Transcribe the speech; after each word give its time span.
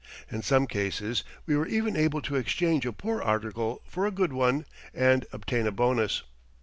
In 0.31 0.41
some 0.41 0.65
cases 0.65 1.23
we 1.45 1.55
were 1.55 1.67
even 1.67 1.95
able 1.95 2.23
to 2.23 2.35
exchange 2.35 2.87
a 2.87 2.91
poor 2.91 3.21
article 3.21 3.83
for 3.85 4.07
a 4.07 4.11
good 4.11 4.33
one 4.33 4.65
and 4.95 5.27
obtain 5.31 5.67
a 5.67 5.71
bonus. 5.71 6.23